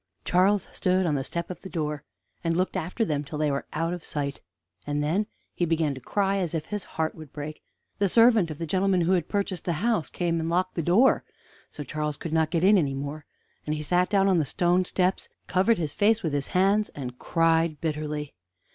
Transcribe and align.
Charles 0.25 0.67
stood 0.73 1.05
on 1.05 1.13
the 1.13 1.23
step 1.23 1.51
of 1.51 1.61
the 1.61 1.69
door, 1.69 2.03
and 2.43 2.57
looked 2.57 2.75
after 2.75 3.05
them 3.05 3.23
till 3.23 3.37
they 3.37 3.51
were 3.51 3.67
out 3.71 3.93
of 3.93 4.03
sight; 4.03 4.41
and 4.87 5.03
then 5.03 5.27
he 5.53 5.63
began 5.63 5.93
to 5.93 6.01
cry 6.01 6.37
as 6.37 6.55
if 6.55 6.65
his 6.65 6.83
heart 6.97 7.13
would 7.13 7.31
break. 7.31 7.61
The 7.99 8.09
servant 8.09 8.49
of 8.49 8.57
the 8.57 8.65
gentleman 8.65 9.01
who 9.01 9.11
had 9.11 9.29
purchased 9.29 9.63
the 9.65 9.73
house 9.73 10.09
came 10.09 10.39
and 10.39 10.49
locked 10.49 10.73
the 10.73 10.81
door, 10.81 11.23
so 11.69 11.83
Charles 11.83 12.17
could 12.17 12.33
not 12.33 12.49
get 12.49 12.63
in 12.63 12.79
any 12.79 12.95
more, 12.95 13.25
and 13.67 13.75
he 13.75 13.83
sat 13.83 14.09
down 14.09 14.27
on 14.27 14.39
the 14.39 14.43
stone 14.43 14.85
steps, 14.85 15.27
and 15.29 15.47
covered 15.47 15.77
his 15.77 15.93
face 15.93 16.23
with 16.23 16.33
his 16.33 16.47
hands, 16.47 16.89
and 16.95 17.19
cried 17.19 17.79
bitterly. 17.79 18.33